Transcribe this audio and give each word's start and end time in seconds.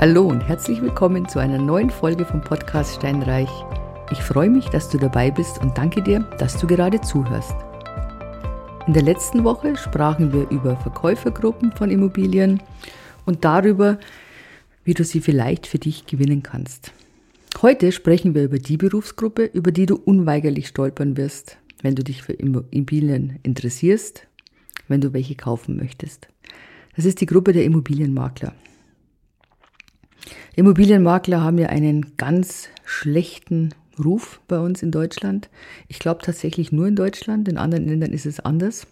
Hallo 0.00 0.28
und 0.28 0.42
herzlich 0.42 0.80
willkommen 0.80 1.28
zu 1.28 1.40
einer 1.40 1.58
neuen 1.58 1.90
Folge 1.90 2.24
vom 2.24 2.40
Podcast 2.40 2.94
Steinreich. 2.94 3.48
Ich 4.12 4.18
freue 4.18 4.48
mich, 4.48 4.66
dass 4.66 4.88
du 4.88 4.96
dabei 4.96 5.32
bist 5.32 5.58
und 5.60 5.76
danke 5.76 6.00
dir, 6.00 6.20
dass 6.38 6.56
du 6.56 6.68
gerade 6.68 7.00
zuhörst. 7.00 7.56
In 8.86 8.92
der 8.92 9.02
letzten 9.02 9.42
Woche 9.42 9.76
sprachen 9.76 10.32
wir 10.32 10.48
über 10.50 10.76
Verkäufergruppen 10.76 11.72
von 11.72 11.90
Immobilien 11.90 12.62
und 13.26 13.44
darüber, 13.44 13.98
wie 14.84 14.94
du 14.94 15.02
sie 15.02 15.20
vielleicht 15.20 15.66
für 15.66 15.80
dich 15.80 16.06
gewinnen 16.06 16.44
kannst. 16.44 16.92
Heute 17.60 17.90
sprechen 17.90 18.36
wir 18.36 18.44
über 18.44 18.60
die 18.60 18.76
Berufsgruppe, 18.76 19.46
über 19.46 19.72
die 19.72 19.86
du 19.86 19.96
unweigerlich 19.96 20.68
stolpern 20.68 21.16
wirst, 21.16 21.58
wenn 21.82 21.96
du 21.96 22.04
dich 22.04 22.22
für 22.22 22.34
Immobilien 22.34 23.40
interessierst, 23.42 24.28
wenn 24.86 25.00
du 25.00 25.12
welche 25.12 25.34
kaufen 25.34 25.76
möchtest. 25.76 26.28
Das 26.94 27.04
ist 27.04 27.20
die 27.20 27.26
Gruppe 27.26 27.52
der 27.52 27.64
Immobilienmakler. 27.64 28.54
Immobilienmakler 30.56 31.42
haben 31.42 31.58
ja 31.58 31.68
einen 31.68 32.16
ganz 32.16 32.68
schlechten 32.84 33.70
Ruf 34.02 34.40
bei 34.48 34.58
uns 34.58 34.82
in 34.82 34.90
Deutschland. 34.90 35.48
Ich 35.88 35.98
glaube 35.98 36.22
tatsächlich 36.22 36.72
nur 36.72 36.86
in 36.86 36.96
Deutschland, 36.96 37.48
in 37.48 37.58
anderen 37.58 37.86
Ländern 37.86 38.12
ist 38.12 38.26
es 38.26 38.40
anders. 38.40 38.86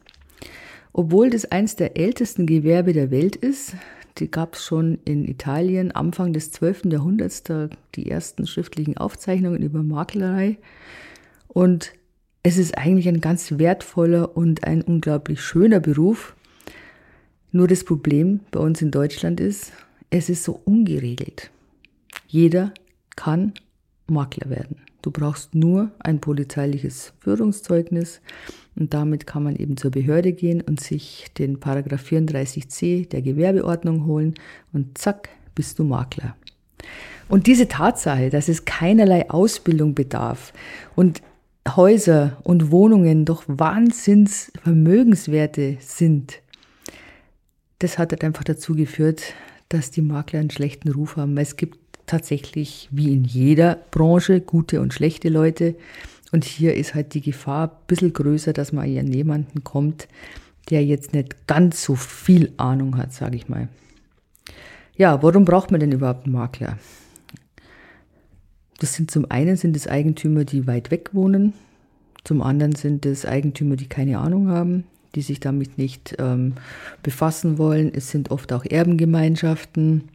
Obwohl 0.93 1.31
das 1.31 1.45
eins 1.47 1.77
der 1.77 1.97
ältesten 1.97 2.47
Gewerbe 2.47 2.93
der 2.93 3.11
Welt 3.11 3.37
ist, 3.37 3.75
die 4.19 4.31
gab 4.31 4.55
es 4.55 4.65
schon 4.65 4.99
in 5.05 5.27
Italien 5.27 5.93
Anfang 5.93 6.33
des 6.33 6.51
12. 6.53 6.87
Jahrhunderts, 6.87 7.43
da 7.43 7.69
die 7.95 8.11
ersten 8.11 8.47
schriftlichen 8.47 8.97
Aufzeichnungen 8.97 9.63
über 9.63 9.83
Maklerei. 9.83 10.57
Und 11.49 11.93
es 12.43 12.57
ist 12.57 12.79
eigentlich 12.79 13.09
ein 13.09 13.21
ganz 13.21 13.59
wertvoller 13.59 14.37
und 14.37 14.65
ein 14.65 14.81
unglaublich 14.81 15.43
schöner 15.43 15.81
Beruf. 15.81 16.35
Nur 17.53 17.69
das 17.69 17.85
Problem 17.85 18.41
bei 18.51 18.61
uns 18.61 18.81
in 18.81 18.91
Deutschland 18.91 19.41
ist, 19.41 19.73
es 20.11 20.29
ist 20.29 20.45
so 20.45 20.61
ungeregelt. 20.65 21.51
Jeder 22.29 22.73
kann 23.15 23.55
Makler 24.07 24.51
werden. 24.51 24.77
Du 25.03 25.11
brauchst 25.11 25.55
nur 25.55 25.91
ein 26.01 26.21
polizeiliches 26.21 27.13
Führungszeugnis 27.21 28.21
und 28.75 28.93
damit 28.93 29.27
kann 29.27 29.45
man 29.45 29.57
eben 29.57 29.77
zur 29.77 29.91
Behörde 29.91 30.33
gehen 30.33 30.61
und 30.61 30.81
sich 30.81 31.27
den 31.39 31.61
Paragraph 31.61 32.05
34c 32.05 33.09
der 33.09 33.23
Gewerbeordnung 33.23 34.07
holen 34.07 34.35
und 34.73 34.99
zack, 34.99 35.29
bist 35.55 35.79
du 35.79 35.85
Makler. 35.85 36.37
Und 37.29 37.47
diese 37.47 37.69
Tatsache, 37.69 38.31
dass 38.31 38.49
es 38.49 38.65
keinerlei 38.65 39.31
Ausbildung 39.31 39.95
bedarf 39.95 40.53
und 40.95 41.23
Häuser 41.69 42.39
und 42.45 42.71
Wohnungen 42.71 43.25
doch 43.25 43.43
Wahnsinnsvermögenswerte 43.47 45.79
sind, 45.81 46.41
das 47.81 47.99
hat 47.99 48.13
halt 48.13 48.25
einfach 48.25 48.45
dazu 48.45 48.75
geführt, 48.75 49.35
dass 49.69 49.91
die 49.91 50.03
Makler 50.03 50.41
einen 50.41 50.51
schlechten 50.51 50.91
Ruf 50.91 51.17
haben. 51.17 51.37
Es 51.39 51.57
gibt 51.57 51.79
tatsächlich, 52.07 52.89
wie 52.91 53.13
in 53.13 53.25
jeder 53.25 53.79
Branche, 53.91 54.41
gute 54.41 54.81
und 54.81 54.95
schlechte 54.95 55.29
Leute. 55.29 55.75
Und 56.33 56.45
hier 56.45 56.75
ist 56.75 56.95
halt 56.95 57.15
die 57.15 57.21
Gefahr 57.21 57.69
ein 57.69 57.77
bisschen 57.87 58.13
größer, 58.13 58.53
dass 58.53 58.73
man 58.73 58.85
an 58.85 59.13
jemanden 59.13 59.65
kommt, 59.65 60.09
der 60.71 60.85
jetzt 60.85 61.13
nicht 61.13 61.47
ganz 61.47 61.83
so 61.83 61.95
viel 61.95 62.53
Ahnung 62.57 62.97
hat, 62.97 63.13
sage 63.13 63.37
ich 63.37 63.49
mal. 63.49 63.69
Ja, 64.97 65.23
warum 65.23 65.45
braucht 65.45 65.71
man 65.71 65.81
denn 65.81 65.93
überhaupt 65.93 66.25
einen 66.25 66.35
Makler? 66.35 66.79
Das 68.79 68.95
sind 68.95 69.11
zum 69.11 69.31
einen 69.31 69.57
sind 69.57 69.77
es 69.77 69.87
Eigentümer, 69.87 70.45
die 70.45 70.67
weit 70.67 70.91
weg 70.91 71.11
wohnen, 71.13 71.55
zum 72.25 72.43
anderen 72.43 72.75
sind 72.75 73.07
es 73.07 73.25
Eigentümer, 73.25 73.77
die 73.77 73.89
keine 73.89 74.19
Ahnung 74.19 74.49
haben, 74.49 74.85
die 75.17 75.23
sich 75.23 75.41
damit 75.41 75.79
nicht 75.79 76.15
ähm, 76.19 76.53
befassen 77.03 77.59
wollen. 77.59 77.93
Es 77.93 78.11
sind 78.11 78.31
oft 78.31 78.53
auch 78.53 78.65
Erbengemeinschaften. 78.65 80.11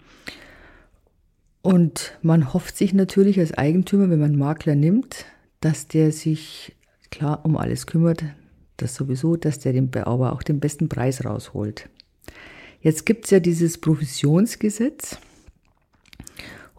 Und 1.62 2.18
man 2.22 2.54
hofft 2.54 2.78
sich 2.78 2.94
natürlich 2.94 3.40
als 3.40 3.54
Eigentümer, 3.54 4.10
wenn 4.10 4.20
man 4.20 4.38
Makler 4.38 4.76
nimmt, 4.76 5.26
dass 5.60 5.88
der 5.88 6.12
sich 6.12 6.76
klar 7.10 7.44
um 7.44 7.58
alles 7.58 7.88
kümmert, 7.88 8.24
das 8.78 8.96
sowieso, 8.96 9.36
dass 9.36 9.59
der 9.59 9.74
den, 9.74 9.94
aber 9.96 10.34
auch 10.34 10.44
den 10.44 10.59
besten 10.59 10.88
Preis 10.88 11.25
rausholt. 11.25 11.90
Jetzt 12.80 13.06
gibt 13.06 13.25
es 13.25 13.31
ja 13.31 13.40
dieses 13.40 13.80
Provisionsgesetz. 13.80 15.18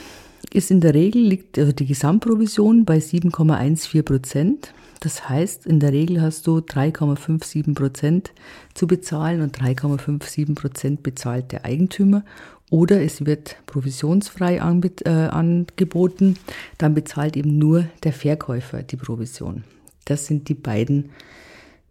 ist 0.53 0.71
in 0.71 0.81
der 0.81 0.95
Regel, 0.95 1.23
liegt 1.23 1.59
also 1.59 1.73
die 1.73 1.87
Gesamtprovision 1.87 2.85
bei 2.85 2.99
7,14 2.99 4.03
Prozent. 4.03 4.75
Das 5.01 5.29
heißt, 5.29 5.67
in 5.67 5.81
der 5.81 5.93
Regel 5.93 6.23
hast 6.23 6.47
du 6.47 6.59
3,57 6.59 7.75
Prozent 7.75 8.33
zu 8.75 8.87
bezahlen 8.87 9.43
und 9.43 9.59
3,57 9.59 10.55
Prozent 10.55 11.03
bezahlt 11.03 11.53
der 11.53 11.65
Eigentümer. 11.65 12.25
Oder 12.71 13.03
es 13.03 13.27
wird 13.27 13.57
provisionsfrei 13.67 14.57
äh, 14.57 15.09
angeboten, 15.09 16.37
dann 16.79 16.95
bezahlt 16.95 17.37
eben 17.37 17.59
nur 17.59 17.87
der 18.03 18.13
Verkäufer 18.13 18.83
die 18.83 18.97
Provision. 18.97 19.65
Das 20.07 20.27
sind 20.27 20.49
die 20.49 20.55
beiden 20.55 21.11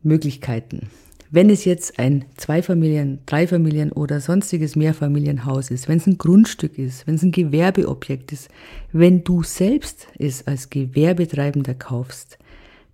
Möglichkeiten. 0.01 0.89
Wenn 1.35 1.49
es 1.49 1.65
jetzt 1.65 1.97
ein 1.97 2.25
Zweifamilien-, 2.37 3.19
Dreifamilien- 3.25 3.91
oder 3.91 4.21
sonstiges 4.21 4.75
Mehrfamilienhaus 4.75 5.71
ist, 5.71 5.87
wenn 5.87 5.97
es 5.97 6.05
ein 6.05 6.19
Grundstück 6.19 6.77
ist, 6.77 7.07
wenn 7.07 7.15
es 7.15 7.23
ein 7.23 7.31
Gewerbeobjekt 7.31 8.31
ist, 8.31 8.49
wenn 8.91 9.23
du 9.23 9.41
selbst 9.41 10.07
es 10.19 10.45
als 10.45 10.69
Gewerbetreibender 10.69 11.73
kaufst, 11.73 12.37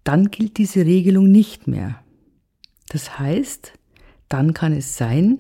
dann 0.09 0.31
gilt 0.31 0.58
diese 0.58 0.88
Regelung 0.88 1.31
nicht 1.31 1.68
mehr. 1.68 2.02
Das 2.88 3.20
heißt, 3.20 3.74
dann 4.28 4.56
kann 4.56 4.74
es 4.74 4.97
sein, 4.97 5.38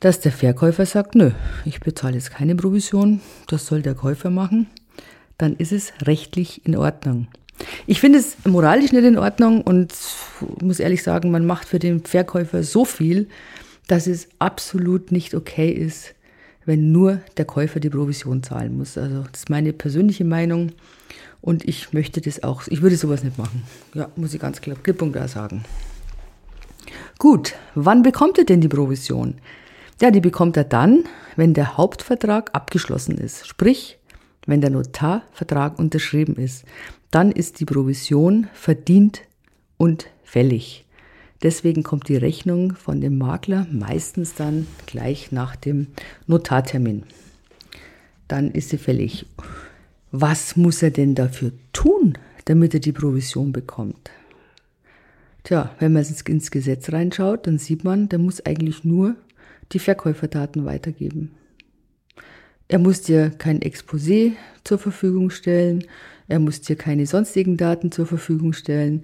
dass 0.00 0.18
der 0.18 0.32
Verkäufer 0.32 0.84
sagt, 0.84 1.14
nö, 1.14 1.30
ich 1.64 1.78
bezahle 1.78 2.16
jetzt 2.16 2.32
keine 2.32 2.56
Provision, 2.56 3.20
das 3.46 3.66
soll 3.66 3.82
der 3.82 3.94
Käufer 3.94 4.28
machen, 4.28 4.66
dann 5.38 5.54
ist 5.54 5.70
es 5.70 5.92
rechtlich 6.02 6.66
in 6.66 6.76
Ordnung. 6.76 7.28
Ich 7.86 8.00
finde 8.00 8.18
es 8.18 8.36
moralisch 8.44 8.90
nicht 8.90 9.04
in 9.04 9.16
Ordnung 9.16 9.62
und 9.62 9.94
muss 10.60 10.80
ehrlich 10.80 11.04
sagen, 11.04 11.30
man 11.30 11.46
macht 11.46 11.68
für 11.68 11.78
den 11.78 12.02
Verkäufer 12.02 12.64
so 12.64 12.84
viel, 12.84 13.28
dass 13.86 14.08
es 14.08 14.26
absolut 14.40 15.12
nicht 15.12 15.36
okay 15.36 15.70
ist, 15.70 16.16
wenn 16.64 16.90
nur 16.90 17.20
der 17.36 17.44
Käufer 17.44 17.78
die 17.78 17.90
Provision 17.90 18.42
zahlen 18.42 18.76
muss. 18.76 18.98
Also 18.98 19.22
das 19.30 19.42
ist 19.42 19.50
meine 19.50 19.72
persönliche 19.72 20.24
Meinung. 20.24 20.72
Und 21.42 21.66
ich 21.66 21.92
möchte 21.92 22.20
das 22.20 22.42
auch, 22.42 22.66
ich 22.68 22.82
würde 22.82 22.96
sowas 22.96 23.24
nicht 23.24 23.38
machen. 23.38 23.62
Ja, 23.94 24.10
muss 24.16 24.34
ich 24.34 24.40
ganz 24.40 24.60
klar, 24.60 24.76
klipp 24.82 25.00
und 25.02 25.12
klar 25.12 25.28
sagen. 25.28 25.64
Gut, 27.18 27.54
wann 27.74 28.02
bekommt 28.02 28.38
er 28.38 28.44
denn 28.44 28.60
die 28.60 28.68
Provision? 28.68 29.34
Ja, 30.00 30.10
die 30.10 30.20
bekommt 30.20 30.56
er 30.56 30.64
dann, 30.64 31.04
wenn 31.36 31.54
der 31.54 31.76
Hauptvertrag 31.76 32.50
abgeschlossen 32.54 33.18
ist. 33.18 33.46
Sprich, 33.46 33.98
wenn 34.46 34.60
der 34.60 34.70
Notarvertrag 34.70 35.78
unterschrieben 35.78 36.36
ist. 36.36 36.64
Dann 37.10 37.32
ist 37.32 37.60
die 37.60 37.64
Provision 37.64 38.48
verdient 38.52 39.22
und 39.76 40.06
fällig. 40.24 40.86
Deswegen 41.42 41.82
kommt 41.82 42.08
die 42.08 42.16
Rechnung 42.16 42.74
von 42.74 43.00
dem 43.00 43.18
Makler 43.18 43.66
meistens 43.70 44.34
dann 44.34 44.66
gleich 44.86 45.32
nach 45.32 45.56
dem 45.56 45.88
Notartermin. 46.26 47.04
Dann 48.28 48.50
ist 48.50 48.68
sie 48.68 48.78
fällig. 48.78 49.26
Was 50.12 50.56
muss 50.56 50.82
er 50.82 50.90
denn 50.90 51.14
dafür 51.14 51.52
tun, 51.72 52.14
damit 52.46 52.74
er 52.74 52.80
die 52.80 52.92
Provision 52.92 53.52
bekommt? 53.52 54.10
Tja, 55.44 55.74
wenn 55.78 55.92
man 55.92 56.04
ins 56.04 56.50
Gesetz 56.50 56.92
reinschaut, 56.92 57.46
dann 57.46 57.58
sieht 57.58 57.84
man, 57.84 58.08
der 58.08 58.18
muss 58.18 58.44
eigentlich 58.44 58.84
nur 58.84 59.14
die 59.72 59.78
Verkäuferdaten 59.78 60.64
weitergeben. 60.64 61.30
Er 62.68 62.78
muss 62.78 63.02
dir 63.02 63.30
kein 63.30 63.60
Exposé 63.60 64.32
zur 64.64 64.78
Verfügung 64.78 65.30
stellen, 65.30 65.84
er 66.28 66.38
muss 66.38 66.60
dir 66.60 66.76
keine 66.76 67.06
sonstigen 67.06 67.56
Daten 67.56 67.90
zur 67.90 68.06
Verfügung 68.06 68.52
stellen. 68.52 69.00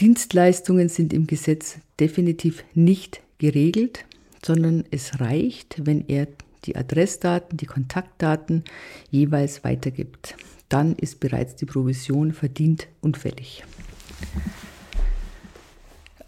Dienstleistungen 0.00 0.88
sind 0.88 1.12
im 1.12 1.26
Gesetz 1.26 1.78
definitiv 2.00 2.64
nicht 2.74 3.20
geregelt, 3.38 4.04
sondern 4.44 4.84
es 4.90 5.20
reicht, 5.20 5.86
wenn 5.86 6.04
er 6.08 6.26
die 6.64 6.76
Adressdaten, 6.76 7.56
die 7.56 7.66
Kontaktdaten 7.66 8.64
jeweils 9.10 9.64
weitergibt. 9.64 10.36
Dann 10.68 10.94
ist 10.94 11.20
bereits 11.20 11.56
die 11.56 11.66
Provision 11.66 12.32
verdient 12.32 12.88
und 13.00 13.16
fällig. 13.16 13.64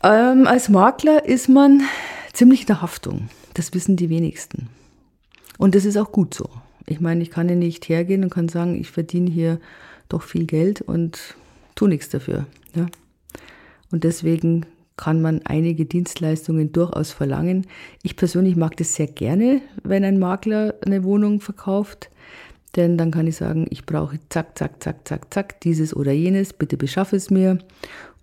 Ähm, 0.02 0.46
als 0.46 0.68
Makler 0.68 1.24
ist 1.24 1.48
man 1.48 1.82
ziemlich 2.32 2.62
in 2.62 2.66
der 2.66 2.82
Haftung. 2.82 3.28
Das 3.54 3.72
wissen 3.74 3.96
die 3.96 4.08
wenigsten. 4.08 4.68
Und 5.58 5.74
das 5.74 5.84
ist 5.84 5.96
auch 5.96 6.10
gut 6.10 6.34
so. 6.34 6.48
Ich 6.86 7.00
meine, 7.00 7.22
ich 7.22 7.30
kann 7.30 7.48
ja 7.48 7.54
nicht 7.54 7.88
hergehen 7.88 8.24
und 8.24 8.30
kann 8.30 8.48
sagen, 8.48 8.74
ich 8.80 8.90
verdiene 8.90 9.30
hier 9.30 9.60
doch 10.08 10.22
viel 10.22 10.46
Geld 10.46 10.80
und 10.80 11.36
tu 11.74 11.86
nichts 11.86 12.08
dafür. 12.08 12.46
Ja? 12.74 12.86
Und 13.92 14.04
deswegen 14.04 14.66
kann 14.96 15.22
man 15.22 15.40
einige 15.44 15.86
Dienstleistungen 15.86 16.72
durchaus 16.72 17.10
verlangen. 17.10 17.66
Ich 18.02 18.16
persönlich 18.16 18.56
mag 18.56 18.76
das 18.76 18.94
sehr 18.94 19.06
gerne, 19.06 19.62
wenn 19.82 20.04
ein 20.04 20.18
Makler 20.18 20.74
eine 20.84 21.04
Wohnung 21.04 21.40
verkauft, 21.40 22.10
denn 22.76 22.96
dann 22.96 23.10
kann 23.10 23.26
ich 23.26 23.36
sagen, 23.36 23.66
ich 23.70 23.84
brauche 23.84 24.18
zack, 24.28 24.56
zack, 24.58 24.82
zack, 24.82 25.06
zack, 25.06 25.32
zack, 25.32 25.60
dieses 25.60 25.94
oder 25.94 26.12
jenes, 26.12 26.52
bitte 26.52 26.76
beschaffe 26.76 27.16
es 27.16 27.30
mir. 27.30 27.58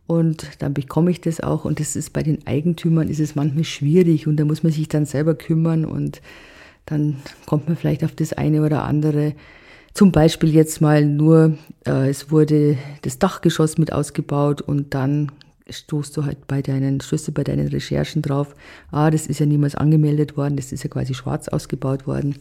Und 0.08 0.50
dann 0.58 0.74
bekomme 0.74 1.12
ich 1.12 1.22
das 1.22 1.40
auch. 1.40 1.66
Und 1.66 1.80
das 1.80 1.96
ist 1.96 2.14
bei 2.14 2.24
den 2.24 2.48
Eigentümern 2.48 3.10
ist 3.10 3.20
es 3.20 3.36
manchmal 3.36 3.64
schwierig 3.64 4.26
und 4.26 4.38
da 4.38 4.46
muss 4.46 4.64
man 4.64 4.72
sich 4.72 4.88
dann 4.88 5.06
selber 5.06 5.36
kümmern 5.36 5.86
und 5.86 6.22
dann 6.88 7.18
kommt 7.46 7.68
man 7.68 7.78
vielleicht 7.78 8.04
auf 8.04 8.16
das 8.16 8.34
eine 8.34 8.64
oder 8.64 8.84
andere. 8.86 9.36
Zum 9.94 10.12
Beispiel 10.12 10.54
jetzt 10.54 10.82
mal 10.82 11.06
nur, 11.06 11.58
äh, 11.86 12.10
es 12.10 12.32
wurde 12.32 12.78
das 13.04 13.20
Dachgeschoss 13.20 13.78
mit 13.78 13.94
ausgebaut 13.94 14.62
und 14.62 14.96
dann 14.96 15.32
stoßt 15.70 16.16
du 16.18 16.26
halt 16.26 16.48
bei 16.48 16.62
deinen, 16.62 17.02
Schlüsse 17.02 17.32
bei 17.32 17.44
deinen 17.44 17.68
Recherchen 17.68 18.22
drauf, 18.22 18.56
ah, 18.92 19.10
das 19.10 19.28
ist 19.28 19.40
ja 19.40 19.46
niemals 19.46 19.76
angemeldet 19.76 20.38
worden, 20.38 20.56
das 20.56 20.72
ist 20.72 20.84
ja 20.84 20.90
quasi 20.90 21.14
schwarz 21.14 21.48
ausgebaut 21.48 22.08
worden. 22.08 22.36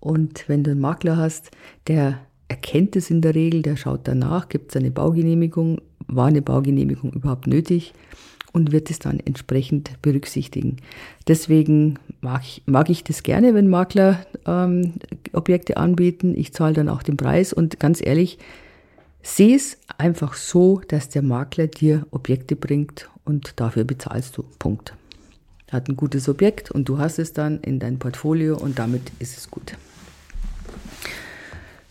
Und 0.00 0.48
wenn 0.48 0.62
du 0.62 0.72
einen 0.72 0.80
Makler 0.80 1.16
hast, 1.16 1.50
der 1.86 2.20
erkennt 2.48 2.96
es 2.96 3.10
in 3.10 3.22
der 3.22 3.34
Regel, 3.34 3.62
der 3.62 3.76
schaut 3.76 4.00
danach, 4.04 4.48
gibt 4.48 4.70
es 4.70 4.76
eine 4.76 4.90
Baugenehmigung, 4.90 5.80
war 6.06 6.26
eine 6.26 6.42
Baugenehmigung 6.42 7.12
überhaupt 7.12 7.46
nötig 7.46 7.92
und 8.52 8.72
wird 8.72 8.90
es 8.90 8.98
dann 8.98 9.20
entsprechend 9.20 10.00
berücksichtigen. 10.02 10.76
Deswegen 11.28 11.98
mag 12.20 12.42
ich, 12.42 12.62
mag 12.66 12.88
ich 12.88 13.04
das 13.04 13.22
gerne, 13.22 13.54
wenn 13.54 13.68
Makler 13.68 14.24
ähm, 14.46 14.94
Objekte 15.32 15.76
anbieten. 15.76 16.34
Ich 16.36 16.52
zahle 16.52 16.74
dann 16.74 16.88
auch 16.88 17.02
den 17.02 17.16
Preis 17.16 17.52
und 17.52 17.80
ganz 17.80 18.00
ehrlich, 18.04 18.38
sehe 19.22 19.56
es 19.56 19.78
einfach 19.98 20.34
so, 20.34 20.80
dass 20.88 21.08
der 21.08 21.22
Makler 21.22 21.66
dir 21.66 22.06
Objekte 22.10 22.56
bringt 22.56 23.08
und 23.24 23.60
dafür 23.60 23.84
bezahlst 23.84 24.36
du. 24.36 24.44
Punkt. 24.58 24.94
Hat 25.70 25.88
ein 25.88 25.96
gutes 25.96 26.28
Objekt 26.28 26.70
und 26.70 26.88
du 26.88 26.98
hast 26.98 27.18
es 27.18 27.32
dann 27.32 27.60
in 27.60 27.78
dein 27.78 27.98
Portfolio 27.98 28.56
und 28.56 28.78
damit 28.78 29.02
ist 29.18 29.36
es 29.36 29.50
gut. 29.50 29.74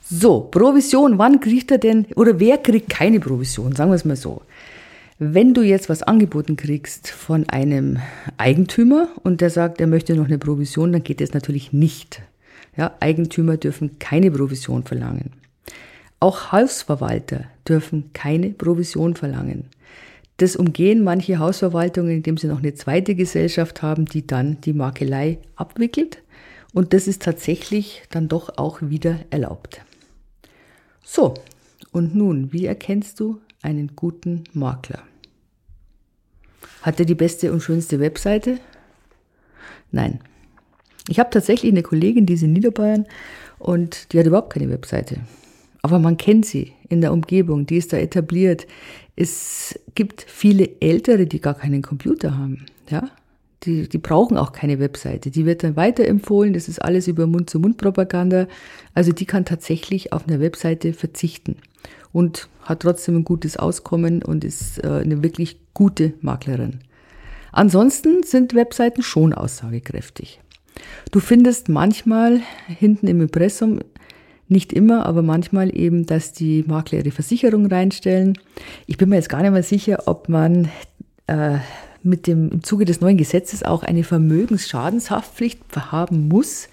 So, 0.07 0.41
Provision, 0.41 1.17
wann 1.17 1.39
kriegt 1.39 1.71
er 1.71 1.79
denn, 1.79 2.05
oder 2.15 2.39
wer 2.39 2.57
kriegt 2.59 2.89
keine 2.89 3.19
Provision, 3.19 3.75
sagen 3.75 3.89
wir 3.89 3.95
es 3.95 4.05
mal 4.05 4.15
so. 4.15 4.43
Wenn 5.17 5.53
du 5.53 5.61
jetzt 5.61 5.89
was 5.89 6.03
angeboten 6.03 6.57
kriegst 6.57 7.09
von 7.09 7.49
einem 7.49 7.99
Eigentümer 8.37 9.07
und 9.23 9.41
der 9.41 9.49
sagt, 9.49 9.81
er 9.81 9.87
möchte 9.87 10.13
noch 10.15 10.25
eine 10.25 10.37
Provision, 10.37 10.91
dann 10.91 11.03
geht 11.03 11.21
das 11.21 11.33
natürlich 11.33 11.73
nicht. 11.73 12.21
Ja, 12.77 12.95
Eigentümer 12.99 13.57
dürfen 13.57 13.97
keine 13.97 14.29
Provision 14.29 14.83
verlangen. 14.83 15.31
Auch 16.19 16.51
Hausverwalter 16.51 17.45
dürfen 17.67 18.11
keine 18.13 18.49
Provision 18.51 19.15
verlangen. 19.15 19.69
Das 20.37 20.55
umgehen 20.55 21.03
manche 21.03 21.39
Hausverwaltungen, 21.39 22.17
indem 22.17 22.37
sie 22.37 22.47
noch 22.47 22.59
eine 22.59 22.73
zweite 22.73 23.15
Gesellschaft 23.15 23.81
haben, 23.81 24.05
die 24.05 24.27
dann 24.27 24.59
die 24.61 24.73
Makelei 24.73 25.39
abwickelt. 25.55 26.21
Und 26.73 26.93
das 26.93 27.07
ist 27.07 27.21
tatsächlich 27.21 28.03
dann 28.09 28.27
doch 28.27 28.57
auch 28.57 28.81
wieder 28.81 29.19
erlaubt. 29.29 29.81
So, 31.05 31.35
und 31.91 32.15
nun, 32.15 32.51
wie 32.51 32.65
erkennst 32.65 33.21
du 33.21 33.39
einen 33.61 33.95
guten 33.95 34.43
Makler? 34.51 35.03
Hat 36.81 36.99
er 36.99 37.05
die 37.05 37.15
beste 37.15 37.53
und 37.53 37.61
schönste 37.61 37.99
Webseite? 37.99 38.59
Nein. 39.91 40.19
Ich 41.07 41.19
habe 41.19 41.29
tatsächlich 41.29 41.71
eine 41.71 41.83
Kollegin, 41.83 42.25
die 42.25 42.33
ist 42.33 42.43
in 42.43 42.51
Niederbayern 42.51 43.05
und 43.59 44.11
die 44.11 44.19
hat 44.19 44.25
überhaupt 44.25 44.51
keine 44.51 44.69
Webseite. 44.69 45.21
Aber 45.85 45.99
man 45.99 46.17
kennt 46.17 46.47
sie 46.47 46.73
in 46.89 47.01
der 47.01 47.13
Umgebung, 47.13 47.67
die 47.67 47.77
ist 47.77 47.93
da 47.93 47.97
etabliert. 47.97 48.65
Es 49.15 49.79
gibt 49.93 50.25
viele 50.27 50.81
Ältere, 50.81 51.27
die 51.27 51.39
gar 51.39 51.53
keinen 51.53 51.83
Computer 51.83 52.35
haben. 52.35 52.65
Ja? 52.89 53.11
Die, 53.61 53.87
die 53.87 53.99
brauchen 53.99 54.35
auch 54.35 54.51
keine 54.51 54.79
Webseite. 54.79 55.29
Die 55.29 55.45
wird 55.45 55.63
dann 55.63 55.75
weiterempfohlen. 55.75 56.53
Das 56.53 56.67
ist 56.67 56.81
alles 56.81 57.07
über 57.07 57.27
Mund-zu-Mund-Propaganda. 57.27 58.47
Also 58.95 59.11
die 59.11 59.27
kann 59.27 59.45
tatsächlich 59.45 60.11
auf 60.11 60.27
eine 60.27 60.39
Webseite 60.39 60.91
verzichten 60.91 61.57
und 62.11 62.49
hat 62.63 62.79
trotzdem 62.79 63.17
ein 63.17 63.23
gutes 63.23 63.55
Auskommen 63.55 64.23
und 64.23 64.43
ist 64.43 64.83
äh, 64.83 64.87
eine 64.87 65.21
wirklich 65.21 65.59
gute 65.75 66.13
Maklerin. 66.21 66.79
Ansonsten 67.51 68.23
sind 68.23 68.55
Webseiten 68.55 69.03
schon 69.03 69.35
aussagekräftig. 69.35 70.41
Du 71.11 71.19
findest 71.19 71.69
manchmal 71.69 72.41
hinten 72.67 73.05
im 73.05 73.21
Impressum, 73.21 73.81
nicht 74.47 74.73
immer, 74.73 75.05
aber 75.05 75.21
manchmal 75.21 75.75
eben, 75.75 76.05
dass 76.05 76.33
die 76.33 76.63
Makler 76.67 76.99
ihre 76.99 77.11
Versicherung 77.11 77.65
reinstellen. 77.65 78.37
Ich 78.85 78.97
bin 78.97 79.09
mir 79.09 79.15
jetzt 79.15 79.29
gar 79.29 79.41
nicht 79.41 79.51
mehr 79.51 79.63
sicher, 79.63 80.03
ob 80.05 80.29
man 80.29 80.69
äh, 81.27 81.57
mit 82.03 82.27
dem, 82.27 82.49
im 82.51 82.63
Zuge 82.63 82.85
des 82.85 83.01
neuen 83.01 83.17
Gesetzes 83.17 83.63
auch 83.63 83.83
eine 83.83 84.03
Vermögensschadenshaftpflicht 84.03 85.59
haben 85.91 86.27
muss 86.27 86.69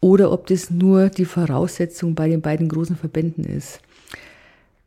oder 0.00 0.30
ob 0.30 0.46
das 0.46 0.70
nur 0.70 1.08
die 1.08 1.24
Voraussetzung 1.24 2.14
bei 2.14 2.28
den 2.28 2.42
beiden 2.42 2.68
großen 2.68 2.96
Verbänden 2.96 3.44
ist. 3.44 3.80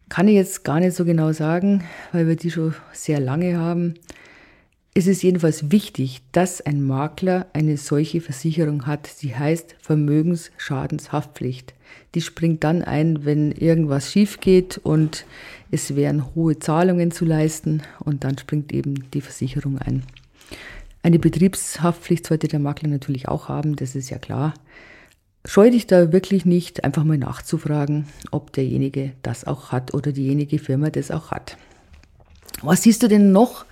Kann 0.08 0.28
ich 0.28 0.36
jetzt 0.36 0.64
gar 0.64 0.80
nicht 0.80 0.96
so 0.96 1.06
genau 1.06 1.32
sagen, 1.34 1.84
weil 2.12 2.28
wir 2.28 2.36
die 2.36 2.52
schon 2.52 2.76
sehr 2.94 3.20
lange 3.20 3.58
haben. 3.58 3.96
Es 4.96 5.06
ist 5.06 5.22
jedenfalls 5.22 5.72
wichtig, 5.72 6.22
dass 6.32 6.62
ein 6.62 6.84
Makler 6.84 7.46
eine 7.54 7.78
solche 7.78 8.22
Versicherung 8.22 8.88
hat, 8.88 9.22
die 9.22 9.36
heißt 9.36 9.76
Vermögensschadenshaftpflicht. 9.82 11.74
Die 12.16 12.22
springt 12.22 12.64
dann 12.64 12.82
ein, 12.82 13.24
wenn 13.24 13.52
irgendwas 13.52 14.12
schief 14.12 14.40
geht 14.40 14.80
und 14.80 15.26
es 15.70 15.96
wären 15.96 16.34
hohe 16.34 16.58
Zahlungen 16.58 17.12
zu 17.12 17.24
leisten 17.24 17.84
und 18.00 18.24
dann 18.24 18.38
springt 18.38 18.74
eben 18.74 19.10
die 19.12 19.22
Versicherung 19.22 19.78
ein. 19.78 20.04
Eine 21.04 21.20
Betriebshaftpflicht 21.20 22.26
sollte 22.26 22.48
der 22.48 22.60
Makler 22.60 22.90
natürlich 22.90 23.28
auch 23.28 23.48
haben, 23.48 23.76
das 23.76 23.96
ist 23.96 24.10
ja 24.10 24.18
klar. 24.18 24.54
Scheu 25.46 25.70
dich 25.70 25.88
da 25.88 26.12
wirklich 26.12 26.46
nicht, 26.46 26.84
einfach 26.84 27.04
mal 27.04 27.18
nachzufragen, 27.18 28.08
ob 28.32 28.52
derjenige 28.54 29.14
das 29.22 29.46
auch 29.46 29.72
hat 29.72 29.94
oder 29.94 30.12
diejenige 30.12 30.60
Firma 30.60 30.90
das 30.90 31.12
auch 31.12 31.32
hat. 31.32 31.58
Was 32.62 32.84
siehst 32.84 33.04
du 33.04 33.08
denn 33.08 33.32
noch 33.32 33.66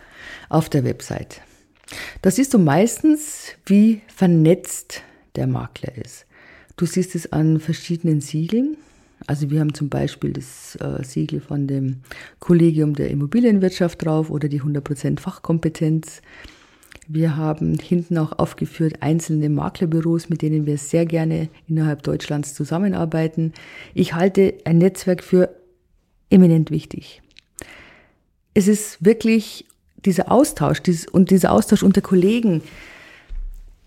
auf 0.49 0.69
der 0.69 0.83
Website? 0.83 1.41
Da 2.21 2.31
siehst 2.31 2.53
du 2.53 2.59
meistens, 2.59 3.53
wie 3.65 4.01
vernetzt 4.07 5.01
der 5.35 5.47
Makler 5.47 5.95
ist. 5.97 6.25
Du 6.75 6.85
siehst 6.85 7.15
es 7.15 7.31
an 7.31 7.59
verschiedenen 7.59 8.21
Siegeln. 8.21 8.77
Also 9.25 9.49
wir 9.49 9.59
haben 9.59 9.73
zum 9.73 9.89
Beispiel 9.89 10.33
das 10.33 10.75
äh, 10.75 11.03
Siegel 11.03 11.39
von 11.39 11.67
dem 11.67 12.01
Kollegium 12.39 12.93
der 12.93 13.09
Immobilienwirtschaft 13.09 14.05
drauf 14.05 14.29
oder 14.29 14.47
die 14.47 14.61
100% 14.61 15.19
Fachkompetenz. 15.19 16.21
Wir 17.07 17.35
haben 17.37 17.79
hinten 17.79 18.17
auch 18.17 18.37
aufgeführt 18.37 19.01
einzelne 19.01 19.49
Maklerbüros, 19.49 20.29
mit 20.29 20.41
denen 20.41 20.65
wir 20.65 20.77
sehr 20.77 21.05
gerne 21.05 21.49
innerhalb 21.67 22.03
Deutschlands 22.03 22.53
zusammenarbeiten. 22.53 23.53
Ich 23.93 24.13
halte 24.13 24.55
ein 24.65 24.77
Netzwerk 24.77 25.23
für 25.23 25.55
eminent 26.29 26.69
wichtig. 26.69 27.21
Es 28.53 28.67
ist 28.67 29.03
wirklich 29.03 29.65
dieser 30.05 30.31
Austausch 30.31 30.81
dieses, 30.81 31.07
und 31.07 31.31
dieser 31.31 31.51
Austausch 31.51 31.83
unter 31.83 32.01
Kollegen, 32.01 32.61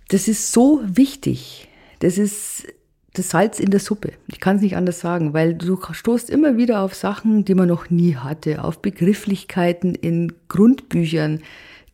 das 0.08 0.28
ist 0.28 0.52
so 0.52 0.80
wichtig. 0.84 1.68
Das 2.00 2.18
ist 2.18 2.66
das 3.14 3.30
Salz 3.30 3.58
in 3.58 3.70
der 3.70 3.80
Suppe. 3.80 4.12
Ich 4.28 4.40
kann 4.40 4.56
es 4.56 4.62
nicht 4.62 4.76
anders 4.76 5.00
sagen, 5.00 5.32
weil 5.32 5.54
du 5.54 5.78
stoßt 5.90 6.30
immer 6.30 6.56
wieder 6.56 6.80
auf 6.80 6.94
Sachen, 6.94 7.44
die 7.44 7.54
man 7.54 7.68
noch 7.68 7.90
nie 7.90 8.16
hatte, 8.16 8.62
auf 8.62 8.80
Begrifflichkeiten 8.80 9.94
in 9.94 10.32
Grundbüchern, 10.48 11.40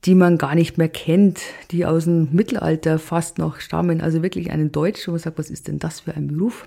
die 0.04 0.14
man 0.14 0.38
gar 0.38 0.54
nicht 0.54 0.78
mehr 0.78 0.88
kennt, 0.88 1.40
die 1.70 1.86
aus 1.86 2.04
dem 2.04 2.28
Mittelalter 2.32 2.98
fast 2.98 3.38
noch 3.38 3.60
stammen. 3.60 4.00
Also 4.00 4.22
wirklich 4.22 4.50
einen 4.50 4.72
Deutsch, 4.72 5.06
wo 5.06 5.12
man 5.12 5.20
sagt, 5.20 5.38
was 5.38 5.50
ist 5.50 5.68
denn 5.68 5.78
das 5.78 6.00
für 6.00 6.14
ein 6.14 6.28
Beruf? 6.28 6.66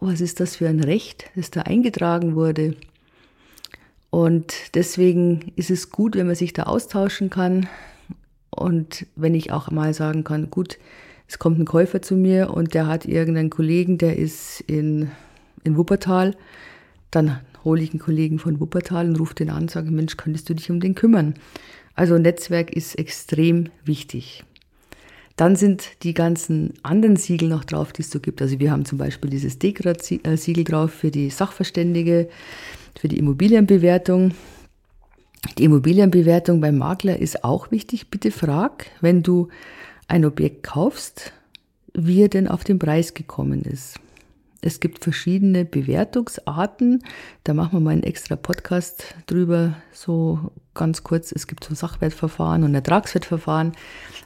Was 0.00 0.20
ist 0.20 0.40
das 0.40 0.56
für 0.56 0.68
ein 0.68 0.80
Recht, 0.80 1.30
das 1.34 1.50
da 1.50 1.62
eingetragen 1.62 2.34
wurde? 2.34 2.74
Und 4.16 4.74
deswegen 4.74 5.52
ist 5.56 5.70
es 5.70 5.90
gut, 5.90 6.16
wenn 6.16 6.26
man 6.26 6.36
sich 6.36 6.54
da 6.54 6.62
austauschen 6.62 7.28
kann. 7.28 7.68
Und 8.48 9.04
wenn 9.14 9.34
ich 9.34 9.52
auch 9.52 9.70
mal 9.70 9.92
sagen 9.92 10.24
kann, 10.24 10.48
gut, 10.48 10.78
es 11.28 11.38
kommt 11.38 11.58
ein 11.58 11.66
Käufer 11.66 12.00
zu 12.00 12.14
mir 12.16 12.48
und 12.48 12.72
der 12.72 12.86
hat 12.86 13.04
irgendeinen 13.04 13.50
Kollegen, 13.50 13.98
der 13.98 14.16
ist 14.16 14.62
in, 14.62 15.10
in 15.64 15.76
Wuppertal. 15.76 16.34
Dann 17.10 17.40
hole 17.62 17.82
ich 17.82 17.90
einen 17.90 17.98
Kollegen 17.98 18.38
von 18.38 18.58
Wuppertal 18.58 19.06
und 19.06 19.20
rufe 19.20 19.34
den 19.34 19.50
an 19.50 19.64
und 19.64 19.70
sage, 19.70 19.90
Mensch, 19.90 20.16
könntest 20.16 20.48
du 20.48 20.54
dich 20.54 20.70
um 20.70 20.80
den 20.80 20.94
kümmern? 20.94 21.34
Also 21.94 22.16
Netzwerk 22.16 22.74
ist 22.74 22.98
extrem 22.98 23.68
wichtig. 23.84 24.45
Dann 25.36 25.54
sind 25.54 26.02
die 26.02 26.14
ganzen 26.14 26.72
anderen 26.82 27.16
Siegel 27.16 27.48
noch 27.48 27.64
drauf, 27.64 27.92
die 27.92 28.02
es 28.02 28.10
so 28.10 28.20
gibt. 28.20 28.40
Also 28.40 28.58
wir 28.58 28.70
haben 28.70 28.86
zum 28.86 28.96
Beispiel 28.96 29.30
dieses 29.30 29.58
Dekrat-Siegel 29.58 30.64
drauf 30.64 30.92
für 30.92 31.10
die 31.10 31.28
Sachverständige, 31.28 32.28
für 32.98 33.08
die 33.08 33.18
Immobilienbewertung. 33.18 34.32
Die 35.58 35.64
Immobilienbewertung 35.64 36.60
beim 36.60 36.78
Makler 36.78 37.18
ist 37.18 37.44
auch 37.44 37.70
wichtig. 37.70 38.10
Bitte 38.10 38.30
frag, 38.30 38.86
wenn 39.02 39.22
du 39.22 39.48
ein 40.08 40.24
Objekt 40.24 40.62
kaufst, 40.62 41.32
wie 41.92 42.22
er 42.22 42.28
denn 42.28 42.48
auf 42.48 42.64
den 42.64 42.78
Preis 42.78 43.12
gekommen 43.12 43.62
ist. 43.62 44.00
Es 44.62 44.80
gibt 44.80 45.04
verschiedene 45.04 45.64
Bewertungsarten. 45.64 47.04
Da 47.44 47.54
machen 47.54 47.74
wir 47.74 47.80
mal 47.80 47.90
einen 47.90 48.02
extra 48.02 48.36
Podcast 48.36 49.14
drüber, 49.26 49.74
so 49.92 50.50
ganz 50.74 51.04
kurz. 51.04 51.30
Es 51.30 51.46
gibt 51.46 51.62
so 51.62 51.74
Sachwertverfahren 51.74 52.64
und 52.64 52.74
Ertragswertverfahren. 52.74 53.72